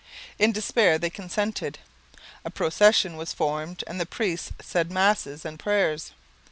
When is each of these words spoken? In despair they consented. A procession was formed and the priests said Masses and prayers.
In 0.39 0.51
despair 0.51 0.97
they 0.97 1.11
consented. 1.11 1.77
A 2.43 2.49
procession 2.49 3.17
was 3.17 3.33
formed 3.33 3.83
and 3.85 4.01
the 4.01 4.07
priests 4.07 4.51
said 4.59 4.89
Masses 4.91 5.45
and 5.45 5.59
prayers. 5.59 6.11